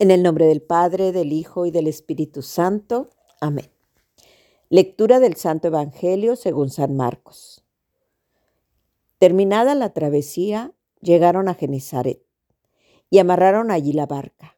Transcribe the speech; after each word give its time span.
En 0.00 0.10
el 0.10 0.24
nombre 0.24 0.46
del 0.46 0.60
Padre, 0.60 1.12
del 1.12 1.32
Hijo 1.32 1.66
y 1.66 1.70
del 1.70 1.86
Espíritu 1.86 2.42
Santo. 2.42 3.10
Amén. 3.40 3.70
Lectura 4.68 5.20
del 5.20 5.36
Santo 5.36 5.68
Evangelio 5.68 6.34
según 6.34 6.70
San 6.70 6.96
Marcos. 6.96 7.64
Terminada 9.18 9.76
la 9.76 9.92
travesía, 9.92 10.72
llegaron 11.00 11.48
a 11.48 11.54
Genezaret 11.54 12.20
y 13.08 13.20
amarraron 13.20 13.70
allí 13.70 13.92
la 13.92 14.06
barca. 14.06 14.56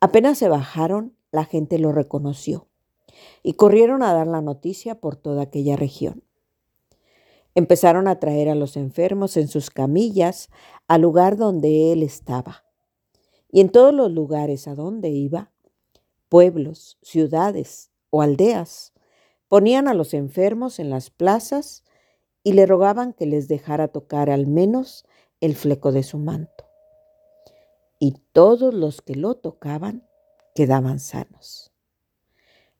Apenas 0.00 0.38
se 0.38 0.48
bajaron, 0.48 1.16
la 1.30 1.44
gente 1.44 1.78
lo 1.78 1.92
reconoció 1.92 2.66
y 3.44 3.52
corrieron 3.52 4.02
a 4.02 4.12
dar 4.12 4.26
la 4.26 4.40
noticia 4.40 4.96
por 4.96 5.14
toda 5.14 5.42
aquella 5.42 5.76
región. 5.76 6.24
Empezaron 7.54 8.08
a 8.08 8.18
traer 8.18 8.48
a 8.48 8.56
los 8.56 8.76
enfermos 8.76 9.36
en 9.36 9.46
sus 9.46 9.70
camillas 9.70 10.50
al 10.88 11.02
lugar 11.02 11.36
donde 11.36 11.92
él 11.92 12.02
estaba 12.02 12.64
y 13.52 13.60
en 13.60 13.68
todos 13.68 13.94
los 13.94 14.10
lugares 14.10 14.66
a 14.66 14.74
donde 14.74 15.10
iba, 15.10 15.52
pueblos, 16.30 16.98
ciudades 17.02 17.90
o 18.10 18.22
aldeas, 18.22 18.94
ponían 19.46 19.86
a 19.86 19.94
los 19.94 20.14
enfermos 20.14 20.78
en 20.78 20.88
las 20.88 21.10
plazas 21.10 21.84
y 22.42 22.54
le 22.54 22.64
rogaban 22.64 23.12
que 23.12 23.26
les 23.26 23.48
dejara 23.48 23.88
tocar 23.88 24.30
al 24.30 24.46
menos 24.46 25.04
el 25.40 25.54
fleco 25.54 25.92
de 25.92 26.02
su 26.02 26.18
manto. 26.18 26.66
Y 28.00 28.14
todos 28.32 28.72
los 28.72 29.02
que 29.02 29.14
lo 29.14 29.36
tocaban 29.36 30.08
quedaban 30.54 30.98
sanos. 30.98 31.70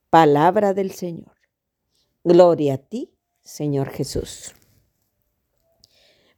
Palabra 0.09 0.73
del 0.73 0.91
Señor. 0.91 1.37
Gloria 2.25 2.75
a 2.75 2.79
ti, 2.79 3.15
Señor 3.43 3.91
Jesús. 3.91 4.55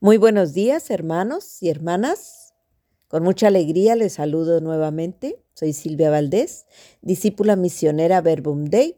Muy 0.01 0.17
buenos 0.17 0.53
días, 0.53 0.91
hermanos 0.91 1.63
y 1.63 1.71
hermanas. 1.71 2.44
Con 3.15 3.23
mucha 3.23 3.47
alegría 3.47 3.95
les 3.95 4.15
saludo 4.15 4.61
nuevamente. 4.61 5.41
Soy 5.55 5.73
Silvia 5.73 6.11
Valdés, 6.11 6.67
discípula 7.01 7.55
misionera 7.55 8.21
Verbum 8.21 8.65
Dei 8.65 8.97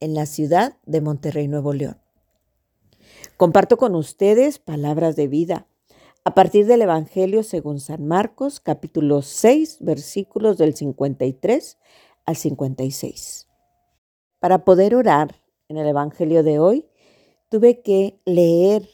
en 0.00 0.14
la 0.14 0.24
ciudad 0.24 0.78
de 0.86 1.02
Monterrey, 1.02 1.48
Nuevo 1.48 1.74
León. 1.74 1.98
Comparto 3.36 3.76
con 3.76 3.94
ustedes 3.94 4.58
palabras 4.58 5.16
de 5.16 5.28
vida 5.28 5.66
a 6.24 6.32
partir 6.32 6.64
del 6.64 6.80
Evangelio 6.80 7.42
según 7.42 7.78
San 7.78 8.06
Marcos, 8.06 8.58
capítulo 8.58 9.20
6, 9.20 9.80
versículos 9.80 10.56
del 10.56 10.74
53 10.74 11.76
al 12.24 12.36
56. 12.36 13.48
Para 14.40 14.64
poder 14.64 14.94
orar 14.94 15.36
en 15.68 15.76
el 15.76 15.86
Evangelio 15.86 16.42
de 16.42 16.58
hoy, 16.58 16.86
tuve 17.50 17.82
que 17.82 18.18
leer 18.24 18.88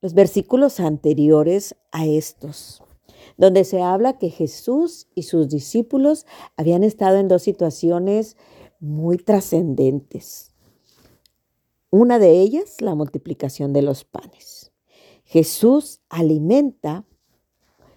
los 0.00 0.14
versículos 0.14 0.80
anteriores 0.80 1.76
a 1.92 2.06
estos 2.06 2.85
donde 3.36 3.64
se 3.64 3.82
habla 3.82 4.18
que 4.18 4.30
Jesús 4.30 5.08
y 5.14 5.24
sus 5.24 5.48
discípulos 5.48 6.26
habían 6.56 6.84
estado 6.84 7.18
en 7.18 7.28
dos 7.28 7.42
situaciones 7.42 8.36
muy 8.80 9.18
trascendentes. 9.18 10.52
Una 11.90 12.18
de 12.18 12.40
ellas, 12.40 12.80
la 12.80 12.94
multiplicación 12.94 13.72
de 13.72 13.82
los 13.82 14.04
panes. 14.04 14.72
Jesús 15.24 16.00
alimenta 16.08 17.04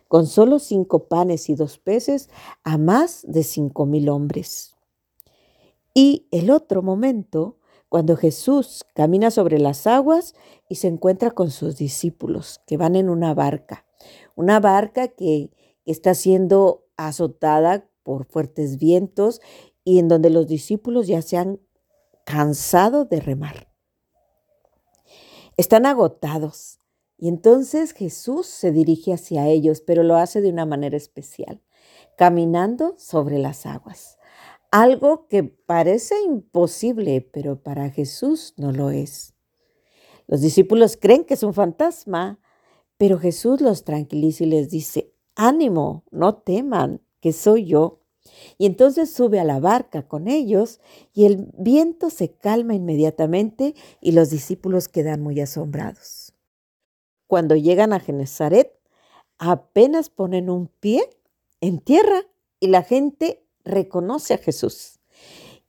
con 0.08 0.26
solo 0.26 0.60
cinco 0.60 1.08
panes 1.08 1.50
y 1.50 1.56
dos 1.56 1.78
peces 1.78 2.30
a 2.64 2.78
más 2.78 3.24
de 3.28 3.44
cinco 3.44 3.86
mil 3.86 4.10
hombres. 4.10 4.76
Y 5.94 6.28
el 6.32 6.50
otro 6.50 6.82
momento, 6.82 7.58
cuando 7.90 8.16
Jesús 8.16 8.86
camina 8.96 9.32
sobre 9.32 9.60
las 9.60 9.86
aguas 9.86 10.34
y 10.68 10.76
se 10.76 10.88
encuentra 10.88 11.32
con 11.32 11.52
sus 11.52 11.78
discípulos 11.78 12.62
que 12.66 12.78
van 12.78 12.96
en 12.96 13.10
una 13.10 13.34
barca 13.34 13.86
una 14.36 14.60
barca 14.60 15.08
que 15.10 15.52
está 15.86 16.14
siendo 16.14 16.86
azotada 16.98 17.90
por 18.04 18.26
fuertes 18.26 18.78
vientos 18.78 19.42
y 19.84 20.00
en 20.00 20.08
donde 20.08 20.30
los 20.30 20.48
discípulos 20.48 21.08
ya 21.08 21.22
se 21.22 21.38
han 21.38 21.60
cansado 22.26 23.06
de 23.06 23.20
remar. 23.20 23.72
Están 25.58 25.86
agotados 25.86 26.80
y 27.18 27.28
entonces 27.28 27.92
Jesús 27.92 28.48
se 28.48 28.72
dirige 28.72 29.14
hacia 29.14 29.48
ellos, 29.48 29.82
pero 29.82 30.04
lo 30.04 30.16
hace 30.16 30.42
de 30.42 30.50
una 30.50 30.66
manera 30.66 30.96
especial, 30.96 31.62
caminando 32.18 32.96
sobre 32.98 33.40
las 33.40 33.66
aguas. 33.66 34.18
Algo 34.72 35.28
que 35.28 35.44
parece 35.44 36.22
imposible, 36.22 37.22
pero 37.34 37.62
para 37.62 37.90
Jesús 37.90 38.54
no 38.56 38.72
lo 38.72 38.90
es. 38.90 39.34
Los 40.28 40.42
discípulos 40.42 40.96
creen 40.96 41.26
que 41.26 41.34
es 41.34 41.44
un 41.44 41.54
fantasma, 41.54 42.40
pero 43.00 43.18
Jesús 43.18 43.62
los 43.62 43.86
tranquiliza 43.86 44.44
y 44.44 44.48
les 44.48 44.70
dice, 44.70 45.14
ánimo, 45.34 46.04
no 46.12 46.36
teman, 46.36 47.02
que 47.22 47.32
soy 47.32 47.64
yo. 47.64 48.02
Y 48.58 48.66
entonces 48.66 49.10
sube 49.10 49.40
a 49.40 49.46
la 49.46 49.62
barca 49.62 50.06
con 50.06 50.28
ellos 50.28 50.82
y 51.14 51.24
el 51.24 51.48
viento 51.58 52.10
se 52.10 52.34
calma 52.34 52.76
inmediatamente 52.76 53.74
y 54.02 54.12
los 54.12 54.30
discípulos 54.30 54.90
quedan 54.90 55.22
muy 55.22 55.40
asombrados. 55.40 56.34
Cuando 57.26 57.56
llegan 57.56 57.94
a 57.94 58.02
Genezaret, 58.02 58.78
apenas 59.38 60.10
ponen 60.10 60.50
un 60.50 60.68
pie 60.68 61.10
en 61.62 61.80
tierra 61.80 62.24
y 62.60 62.68
la 62.68 62.84
gente 62.84 63.48
reconoce 63.64 64.34
a 64.34 64.40
Jesús 64.40 65.00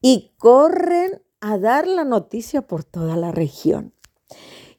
y 0.00 0.32
corren 0.36 1.22
a 1.38 1.58
dar 1.58 1.86
la 1.86 2.02
noticia 2.02 2.66
por 2.66 2.82
toda 2.82 3.16
la 3.16 3.30
región. 3.30 3.94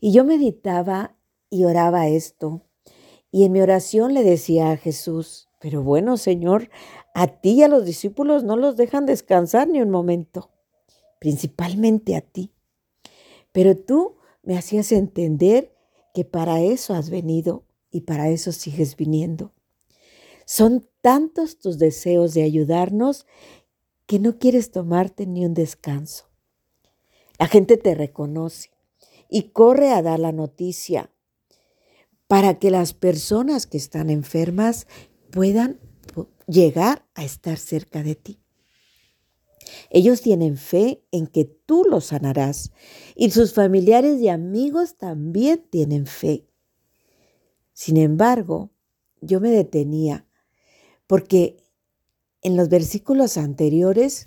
Y 0.02 0.12
yo 0.12 0.26
meditaba 0.26 1.16
y 1.52 1.66
oraba 1.66 2.08
esto. 2.08 2.64
Y 3.30 3.44
en 3.46 3.52
mi 3.52 3.62
oración 3.62 4.16
le 4.16 4.24
decía 4.24 4.72
a 4.72 4.78
Jesús, 4.78 5.50
pero 5.60 5.84
bueno, 5.84 6.18
Señor, 6.18 6.72
a 7.14 7.28
ti 7.28 7.52
y 7.52 7.64
a 7.64 7.68
los 7.68 7.86
discípulos 7.86 8.44
no 8.44 8.58
los 8.58 8.78
dejan 8.78 9.06
descansar 9.06 9.68
ni 9.68 9.82
un 9.82 9.92
momento, 9.92 10.50
principalmente 11.20 12.16
a 12.16 12.22
ti. 12.22 12.52
Pero 13.52 13.78
tú 13.78 14.16
me 14.42 14.58
hacías 14.58 14.92
entender 14.92 15.76
que 16.14 16.26
para 16.26 16.62
eso 16.62 16.96
has 16.96 17.10
venido 17.10 17.64
y 17.92 18.02
para 18.02 18.30
eso 18.30 18.52
sigues 18.52 18.96
viniendo. 18.96 19.54
Son 20.46 20.88
tantos 21.02 21.60
tus 21.60 21.78
deseos 21.78 22.34
de 22.34 22.44
ayudarnos 22.44 23.28
que 24.06 24.20
no 24.20 24.40
quieres 24.40 24.72
tomarte 24.72 25.26
ni 25.28 25.46
un 25.46 25.54
descanso. 25.54 26.26
La 27.38 27.48
gente 27.48 27.78
te 27.78 27.96
reconoce 27.96 28.72
y 29.30 29.50
corre 29.50 29.92
a 29.92 30.02
dar 30.02 30.20
la 30.20 30.32
noticia 30.32 31.10
para 32.32 32.60
que 32.60 32.72
las 32.72 32.94
personas 32.94 33.68
que 33.68 33.76
están 33.76 34.10
enfermas 34.10 34.88
puedan 35.32 35.82
llegar 36.48 37.06
a 37.14 37.26
estar 37.26 37.58
cerca 37.58 38.04
de 38.04 38.16
ti. 38.16 38.40
Ellos 39.90 40.22
tienen 40.22 40.56
fe 40.56 41.04
en 41.12 41.28
que 41.28 41.44
tú 41.44 41.84
los 41.84 42.06
sanarás 42.06 42.72
y 43.18 43.32
sus 43.32 43.54
familiares 43.54 44.22
y 44.22 44.30
amigos 44.30 44.96
también 44.96 45.68
tienen 45.70 46.06
fe. 46.06 46.48
Sin 47.74 47.98
embargo, 47.98 48.72
yo 49.20 49.42
me 49.42 49.52
detenía 49.52 50.26
porque 51.08 51.58
en 52.44 52.56
los 52.56 52.70
versículos 52.70 53.36
anteriores 53.36 54.24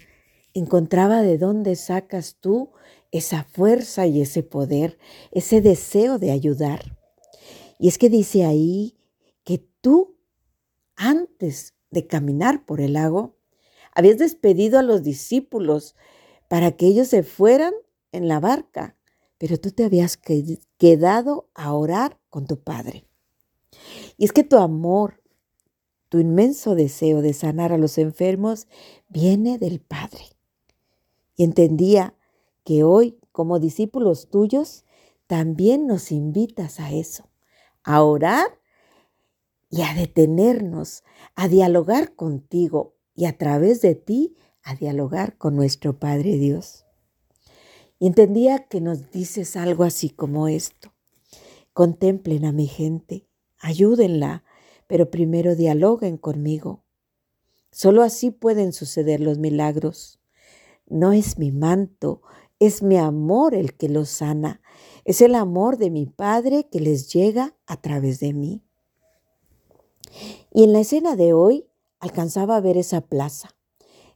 encontraba 0.53 1.23
de 1.23 1.39
dónde 1.39 1.75
sacas 1.75 2.37
tú 2.39 2.69
esa 3.13 3.45
fuerza 3.45 4.07
y 4.07 4.21
ese 4.21 4.43
poder, 4.43 4.99
ese 5.33 5.63
deseo 5.63 6.19
de 6.19 6.33
ayudar. 6.33 6.99
Y 7.79 7.89
es 7.89 7.99
que 7.99 8.09
dice 8.09 8.45
ahí 8.45 8.97
que 9.45 9.59
tú, 9.81 10.17
antes 10.97 11.75
de 11.91 12.07
caminar 12.07 12.65
por 12.65 12.81
el 12.81 12.95
lago, 12.95 13.37
habías 13.93 14.19
despedido 14.19 14.79
a 14.79 14.83
los 14.83 15.03
discípulos 15.03 15.95
para 16.49 16.73
que 16.73 16.87
ellos 16.87 17.09
se 17.09 17.23
fueran 17.23 17.73
en 18.13 18.29
la 18.29 18.41
barca, 18.41 18.97
pero 19.39 19.59
tú 19.59 19.71
te 19.71 19.85
habías 19.85 20.19
quedado 20.79 21.49
a 21.55 21.75
orar 21.75 22.19
con 22.31 22.47
tu 22.47 22.61
Padre. 22.61 23.07
Y 24.17 24.25
es 24.25 24.33
que 24.33 24.45
tu 24.45 24.57
amor, 24.57 25.23
tu 26.09 26.19
inmenso 26.19 26.75
deseo 26.75 27.23
de 27.23 27.33
sanar 27.33 27.73
a 27.73 27.79
los 27.79 27.99
enfermos 27.99 28.69
viene 29.09 29.59
del 29.59 29.81
Padre. 29.81 30.25
Y 31.37 31.43
entendía 31.43 32.15
que 32.65 32.85
hoy, 32.85 33.19
como 33.33 33.59
discípulos 33.59 34.29
tuyos, 34.31 34.85
también 35.27 35.87
nos 35.87 36.13
invitas 36.13 36.79
a 36.79 36.93
eso 36.93 37.29
a 37.85 38.03
orar 38.03 38.59
y 39.71 39.83
a 39.83 39.95
detenernos, 39.95 41.05
a 41.35 41.49
dialogar 41.49 42.15
contigo 42.15 42.97
y 43.15 43.27
a 43.27 43.39
través 43.39 43.81
de 43.81 43.95
ti 43.95 44.37
a 44.63 44.75
dialogar 44.75 45.37
con 45.37 45.55
nuestro 45.55 45.99
Padre 45.99 46.39
Dios. 46.39 46.87
Y 47.99 48.07
entendía 48.07 48.67
que 48.67 48.81
nos 48.81 49.11
dices 49.11 49.57
algo 49.57 49.85
así 49.85 50.11
como 50.11 50.49
esto. 50.49 50.95
Contemplen 51.73 52.45
a 52.45 52.53
mi 52.53 52.67
gente, 52.67 53.29
ayúdenla, 53.59 54.45
pero 54.87 55.11
primero 55.11 55.55
dialoguen 55.55 56.17
conmigo. 56.17 56.85
Solo 57.71 58.03
así 58.03 58.31
pueden 58.31 58.73
suceder 58.73 59.21
los 59.21 59.39
milagros. 59.39 60.21
No 60.87 61.13
es 61.13 61.39
mi 61.39 61.51
manto, 61.51 62.23
es 62.67 62.83
mi 62.83 62.97
amor 62.97 63.55
el 63.55 63.75
que 63.75 63.89
los 63.89 64.09
sana. 64.09 64.61
Es 65.05 65.21
el 65.21 65.35
amor 65.35 65.77
de 65.77 65.91
mi 65.91 66.07
Padre 66.07 66.69
que 66.71 66.81
les 66.81 67.13
llega 67.13 67.55
a 67.67 67.81
través 67.81 68.21
de 68.21 68.33
mí. 68.33 68.63
Y 70.53 70.65
en 70.65 70.73
la 70.73 70.81
escena 70.81 71.17
de 71.17 71.33
hoy 71.33 71.67
alcanzaba 71.99 72.57
a 72.57 72.61
ver 72.61 72.77
esa 72.77 73.01
plaza, 73.01 73.51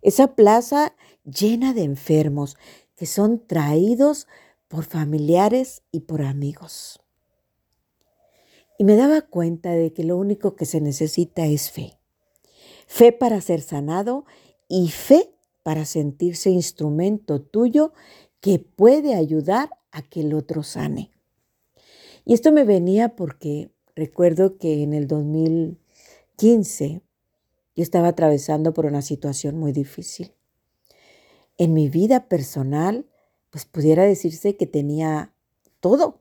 esa 0.03 0.35
plaza 0.35 0.95
llena 1.25 1.75
de 1.75 1.83
enfermos 1.83 2.57
que 2.95 3.07
son 3.07 3.47
traídos 3.47 4.27
por 4.69 4.85
familiares 4.85 5.83
y 5.91 6.01
por 6.01 6.23
amigos. 6.23 7.01
Y 8.79 8.85
me 8.85 8.97
daba 8.97 9.23
cuenta 9.23 9.71
de 9.71 9.93
que 9.93 10.05
lo 10.05 10.17
único 10.17 10.55
que 10.55 10.67
se 10.67 10.81
necesita 10.81 11.47
es 11.47 11.71
fe. 11.71 11.99
Fe 12.87 13.13
para 13.13 13.41
ser 13.41 13.61
sanado 13.61 14.25
y 14.69 14.89
fe 14.89 15.35
para 15.63 15.85
sentirse 15.85 16.51
instrumento 16.51 17.43
tuyo 17.43 17.93
que 18.41 18.59
puede 18.59 19.15
ayudar 19.15 19.71
a 19.91 20.03
que 20.03 20.21
el 20.21 20.35
otro 20.35 20.63
sane. 20.63 21.11
Y 22.25 22.35
esto 22.35 22.53
me 22.53 22.65
venía 22.65 23.17
porque 23.17 23.71
recuerdo 23.97 24.59
que 24.59 24.83
en 24.83 24.93
el 24.93 25.09
2015 25.09 27.03
yo 27.75 27.83
estaba 27.83 28.09
atravesando 28.09 28.75
por 28.75 28.87
una 28.87 29.03
situación 29.03 29.57
muy 29.57 29.73
difícil. 29.73 30.35
En 31.57 31.73
mi 31.73 31.89
vida 31.89 32.29
personal, 32.29 33.07
pues 33.51 33.65
pudiera 33.65 34.05
decirse 34.05 34.57
que 34.57 34.67
tenía 34.67 35.33
todo. 35.81 36.21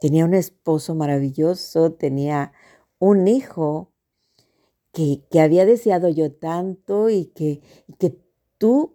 Tenía 0.00 0.24
un 0.24 0.34
esposo 0.34 0.94
maravilloso, 0.94 1.92
tenía 1.92 2.52
un 2.98 3.28
hijo 3.28 3.92
que, 4.92 5.22
había 5.38 5.66
deseado 5.66 6.08
yo 6.08 6.32
tanto 6.32 7.10
y 7.10 7.26
que, 7.26 7.60
que 7.98 8.18
tú, 8.58 8.94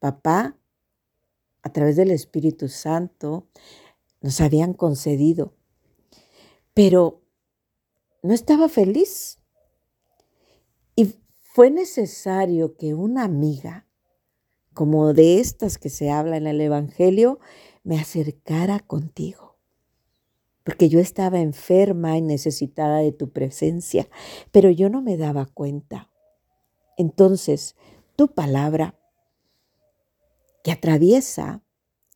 papá, 0.00 0.56
a 1.66 1.72
través 1.72 1.96
del 1.96 2.10
Espíritu 2.10 2.68
Santo, 2.68 3.46
nos 4.20 4.40
habían 4.40 4.72
concedido. 4.72 5.54
Pero 6.74 7.22
no 8.22 8.34
estaba 8.34 8.68
feliz. 8.68 9.38
Y 10.94 11.14
fue 11.54 11.70
necesario 11.70 12.76
que 12.76 12.94
una 12.94 13.24
amiga 13.24 13.86
como 14.76 15.14
de 15.14 15.40
estas 15.40 15.78
que 15.78 15.88
se 15.88 16.10
habla 16.10 16.36
en 16.36 16.46
el 16.46 16.60
Evangelio, 16.60 17.40
me 17.82 17.98
acercara 17.98 18.78
contigo. 18.78 19.56
Porque 20.64 20.90
yo 20.90 21.00
estaba 21.00 21.40
enferma 21.40 22.18
y 22.18 22.20
necesitada 22.20 22.98
de 22.98 23.10
tu 23.10 23.30
presencia, 23.30 24.06
pero 24.52 24.68
yo 24.68 24.90
no 24.90 25.00
me 25.00 25.16
daba 25.16 25.46
cuenta. 25.46 26.10
Entonces, 26.98 27.74
tu 28.16 28.28
palabra, 28.34 29.00
que 30.66 30.72
atraviesa, 30.72 31.62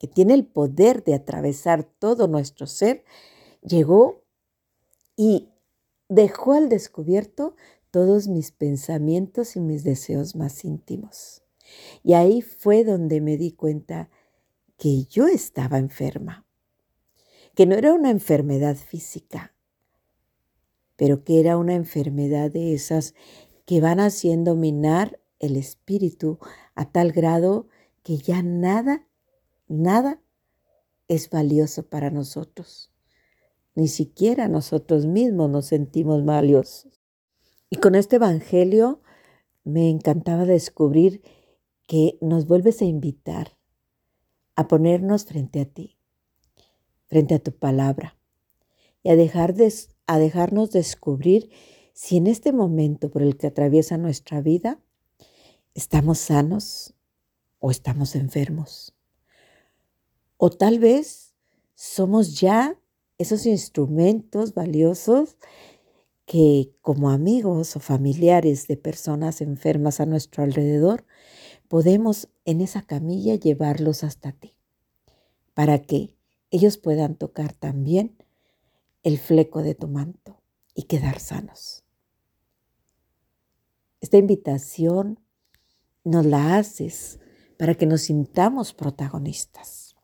que 0.01 0.09
tiene 0.09 0.35
el 0.35 0.45
poder 0.45 1.05
de 1.05 1.15
atravesar 1.15 1.85
todo 1.85 2.27
nuestro 2.27 2.67
ser, 2.67 3.05
llegó 3.63 4.25
y 5.15 5.51
dejó 6.09 6.55
al 6.55 6.69
descubierto 6.69 7.55
todos 7.93 8.27
mis 8.27 8.51
pensamientos 8.51 9.55
y 9.55 9.61
mis 9.61 9.85
deseos 9.85 10.35
más 10.35 10.65
íntimos. 10.65 11.45
Y 12.03 12.15
ahí 12.15 12.43
fue 12.43 12.83
donde 12.83 13.21
me 13.21 13.37
di 13.37 13.53
cuenta 13.53 14.11
que 14.77 15.05
yo 15.05 15.29
estaba 15.29 15.79
enferma, 15.79 16.45
que 17.55 17.67
no 17.67 17.77
era 17.77 17.95
una 17.95 18.11
enfermedad 18.11 18.75
física, 18.75 19.55
pero 20.97 21.23
que 21.23 21.39
era 21.39 21.57
una 21.57 21.77
enfermedad 21.77 22.51
de 22.51 22.75
esas 22.75 23.15
que 23.65 23.81
van 23.81 24.01
haciendo 24.01 24.57
minar 24.57 25.21
el 25.39 25.55
espíritu 25.55 26.41
a 26.75 26.91
tal 26.91 27.13
grado 27.13 27.69
que 28.03 28.19
ya 28.19 28.43
nada, 28.43 29.07
nada 29.69 30.21
es 31.09 31.29
valioso 31.31 31.89
para 31.89 32.11
nosotros. 32.11 32.93
Ni 33.75 33.89
siquiera 33.89 34.49
nosotros 34.49 35.07
mismos 35.07 35.51
nos 35.51 35.67
sentimos 35.67 36.25
valiosos. 36.25 37.01
Y 37.69 37.77
con 37.77 37.95
este 37.95 38.17
Evangelio 38.17 39.01
me 39.65 39.91
encantaba 39.91 40.45
descubrir 40.45 41.23
que 41.87 42.19
nos 42.21 42.47
vuelves 42.47 42.83
a 42.83 42.85
invitar 42.85 43.57
a 44.57 44.69
ponernos 44.69 45.25
frente 45.25 45.61
a 45.61 45.65
ti, 45.65 45.99
frente 47.07 47.35
a 47.35 47.39
tu 47.39 47.53
palabra, 47.53 48.19
y 49.03 49.11
a, 49.11 49.17
dejar 49.17 49.55
a 50.07 50.19
dejarnos 50.19 50.71
descubrir 50.71 51.51
si 51.93 52.17
en 52.17 52.27
este 52.27 52.53
momento 52.53 53.11
por 53.11 53.23
el 53.23 53.37
que 53.37 53.47
atraviesa 53.47 53.97
nuestra 53.97 54.41
vida 54.41 54.81
estamos 55.75 56.19
sanos 56.19 56.95
o 57.61 57.71
estamos 57.71 58.17
enfermos. 58.17 58.93
O 60.37 60.51
tal 60.51 60.79
vez 60.79 61.35
somos 61.75 62.41
ya 62.41 62.77
esos 63.19 63.47
instrumentos 63.47 64.55
valiosos 64.55 65.37
que 66.25 66.73
como 66.81 67.11
amigos 67.11 67.77
o 67.77 67.81
familiares 67.81 68.67
de 68.67 68.77
personas 68.77 69.41
enfermas 69.41 70.01
a 70.01 70.07
nuestro 70.07 70.43
alrededor 70.43 71.05
podemos 71.69 72.29
en 72.45 72.61
esa 72.61 72.83
camilla 72.83 73.35
llevarlos 73.35 74.03
hasta 74.05 74.33
ti, 74.33 74.55
para 75.55 75.83
que 75.83 76.17
ellos 76.51 76.79
puedan 76.79 77.15
tocar 77.15 77.53
también 77.53 78.17
el 79.03 79.19
fleco 79.19 79.63
de 79.63 79.75
tu 79.75 79.89
manto 79.89 80.41
y 80.75 80.85
quedar 80.85 81.21
sanos. 81.21 81.85
Esta 84.01 84.17
invitación 84.17 85.21
nos 86.05 86.25
la 86.27 86.57
haces 86.57 87.21
para 87.61 87.75
que 87.75 87.85
nos 87.85 88.01
sintamos 88.01 88.73
protagonistas, 88.73 89.95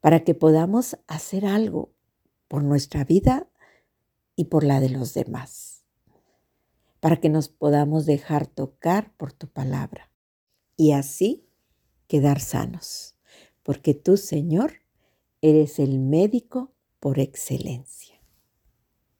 para 0.00 0.24
que 0.24 0.34
podamos 0.34 0.98
hacer 1.06 1.46
algo 1.46 1.92
por 2.48 2.64
nuestra 2.64 3.04
vida 3.04 3.48
y 4.34 4.46
por 4.46 4.64
la 4.64 4.80
de 4.80 4.88
los 4.88 5.14
demás, 5.14 5.84
para 6.98 7.20
que 7.20 7.28
nos 7.28 7.48
podamos 7.48 8.06
dejar 8.06 8.48
tocar 8.48 9.12
por 9.18 9.32
tu 9.32 9.46
palabra 9.46 10.10
y 10.76 10.94
así 10.94 11.46
quedar 12.08 12.40
sanos, 12.40 13.14
porque 13.62 13.94
tú, 13.94 14.16
Señor, 14.16 14.82
eres 15.42 15.78
el 15.78 16.00
médico 16.00 16.72
por 16.98 17.20
excelencia. 17.20 18.09